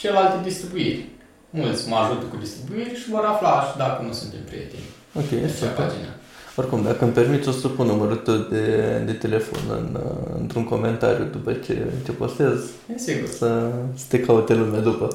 [0.02, 1.06] celelalte distribuiri.
[1.50, 4.88] Mulți mă ajută cu distribuiri și vor afla și dacă nu suntem prieteni.
[5.20, 5.72] Ok, Pe acea super.
[5.86, 6.12] pagină.
[6.60, 10.63] Oricum, dacă îmi permiți, o să pun numărul tău de, de telefon în, uh, într-un
[10.63, 12.60] comentariu după ce, ce postez,
[12.93, 13.28] E sigur.
[13.30, 15.04] să, să te caute lumea după.
[15.04, 15.13] Ok.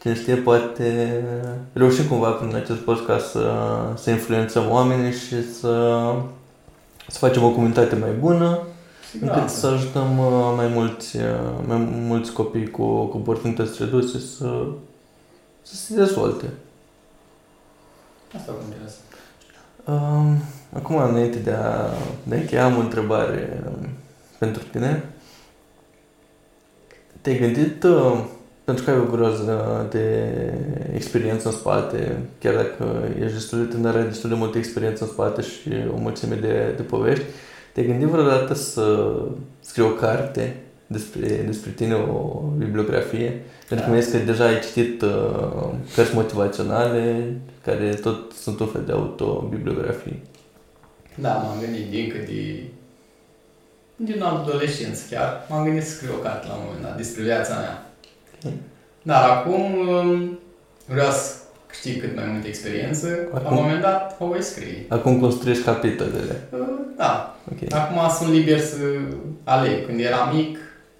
[0.00, 1.22] Cine știe, poate
[1.72, 3.50] reușim cumva prin acest podcast să,
[3.94, 6.12] să influențăm oamenii și să,
[7.08, 8.62] să facem o comunitate mai bună,
[9.20, 11.22] încât să ajutăm uh, mai mulți, uh,
[11.66, 11.76] mai
[12.08, 14.66] mulți copii cu, cu oportunități reduse să,
[15.62, 16.46] să se dezvolte.
[18.36, 18.96] Asta contează.
[19.88, 21.90] Um, acum, înainte de a,
[22.22, 23.88] de a încheia, am o întrebare um,
[24.38, 25.04] pentru tine.
[27.20, 28.24] Te-ai gândit, uh,
[28.64, 30.32] pentru că ai o groază de
[30.94, 35.10] experiență în spate, chiar dacă ești destul de tânăr, ai destul de multă experiență în
[35.10, 37.24] spate și o mulțime de, de povești,
[37.72, 39.14] te-ai gândit vreodată să
[39.60, 43.42] scrii o carte despre, despre tine, o bibliografie?
[43.68, 47.32] Pentru că mi că deja ai citit uh, cărți motivaționale
[47.66, 50.22] care tot sunt un fel de autobibliografii.
[51.14, 52.62] Da, m-am gândit din cât de...
[53.96, 55.46] din adolescență chiar.
[55.48, 57.90] M-am gândit să scriu o carte la un moment dat despre viața mea.
[58.38, 58.58] Okay.
[59.02, 60.38] Dar acum um,
[60.86, 61.34] vreau să
[61.66, 63.28] câștig cât mai multă experiență.
[63.34, 64.84] Acum, la un moment dat o voi scrie.
[64.88, 66.48] Acum construiești capitolele.
[66.50, 66.58] Uh,
[66.96, 67.36] da.
[67.52, 67.80] Okay.
[67.80, 68.76] Acum sunt liber să
[69.44, 69.86] aleg.
[69.86, 70.58] Când eram mic,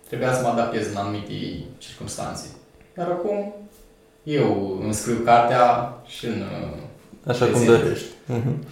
[0.09, 1.33] trebuia să mă adaptez în anumite
[1.79, 2.47] circunstanțe.
[2.95, 3.55] Dar acum
[4.27, 6.45] eu îmi scriu cartea și în
[7.27, 8.07] Așa cum dorești.
[8.07, 8.69] Uh-huh.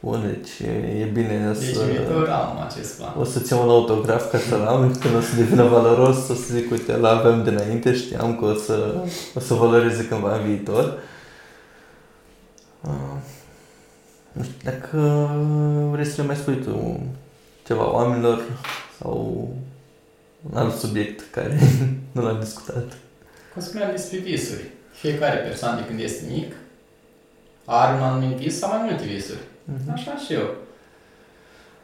[0.00, 0.68] Bun, deci
[1.00, 1.84] e bine deci să...
[1.84, 3.14] Deci am acest plan.
[3.18, 6.54] O să-ți iau un autograf ca să-l am, când o să devină valoros, o să
[6.54, 8.94] zic, uite, l-aveam dinainte, știam că o să,
[9.34, 10.98] o să valoreze cândva în viitor.
[12.80, 13.16] Uh,
[14.32, 15.30] nu știu, dacă
[15.92, 17.00] vrei să le mai spui tu
[17.66, 18.42] ceva oamenilor
[18.98, 19.48] sau
[20.50, 21.58] un alt subiect care
[22.12, 22.96] nu l-am discutat.
[23.52, 24.70] Cum spuneam despre visuri.
[25.00, 26.54] Fiecare persoană de când este mic
[27.64, 29.38] are un anumit vis sau mai multe visuri.
[29.38, 29.92] Uh-huh.
[29.92, 30.54] Așa și eu.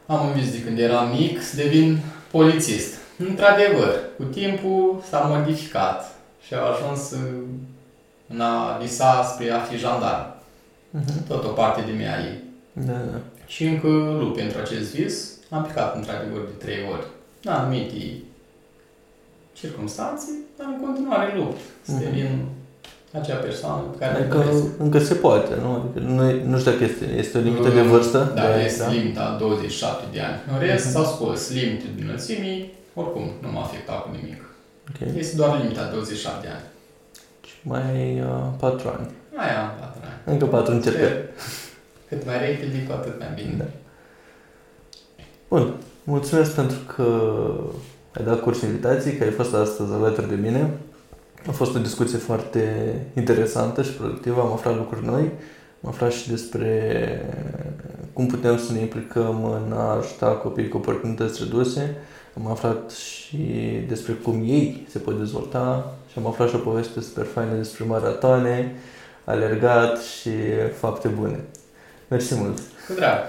[0.05, 1.99] Am un vis de când eram mic să devin
[2.31, 2.95] polițist.
[3.17, 7.11] Într-adevăr, cu timpul s-a modificat și au ajuns
[8.27, 10.33] în a visa spre a fi jandarm.
[10.35, 11.27] Uh-huh.
[11.27, 12.43] Tot o parte de mea ei.
[12.73, 13.19] Da, da.
[13.45, 13.87] Și încă
[14.19, 15.37] lupt pentru acest vis.
[15.49, 17.07] Am picat într-adevăr de trei ori.
[17.43, 18.23] În anumite
[19.53, 20.27] circunstanțe,
[20.57, 22.56] dar în continuare lupt să uh-huh.
[23.17, 24.45] Devin acea persoană pe care adică
[24.77, 25.71] încă se poate, nu?
[25.73, 28.31] Adică nu, nu știu dacă este, este o limită de vârstă.
[28.35, 28.91] Da, de, este da?
[28.91, 30.39] limita 27 de ani.
[30.53, 30.91] În rest uh-huh.
[30.91, 34.41] s-au scos limite de înălțimii, oricum nu m-a afectat cu nimic.
[34.89, 35.19] Okay.
[35.19, 36.65] Este doar limita 27 de ani.
[37.47, 39.07] Și mai uh, 4 ani.
[39.35, 40.19] Mai am 4 ani.
[40.25, 41.17] Încă 4 încercări.
[42.09, 43.53] Cât mai repede, cu atât mai bine.
[43.57, 43.65] Da.
[45.47, 45.73] Bun.
[46.03, 47.03] Mulțumesc pentru că
[48.17, 50.69] ai dat curs invitații, că ai fost astăzi alături de mine.
[51.47, 55.31] A fost o discuție foarte interesantă și productivă, am aflat lucruri noi,
[55.83, 57.21] am aflat și despre
[58.13, 61.95] cum putem să ne implicăm în a ajuta copiii cu oportunități reduse,
[62.37, 63.37] am aflat și
[63.87, 67.85] despre cum ei se pot dezvolta și am aflat și o poveste super faină despre
[67.85, 68.75] maratoane,
[69.23, 70.29] alergat și
[70.79, 71.39] fapte bune.
[72.07, 72.57] Mersi mult!
[72.87, 73.19] Cu drag!